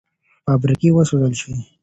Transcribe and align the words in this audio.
فابریکې 0.45 0.89
وسوځول 0.93 1.33
شوې. 1.41 1.57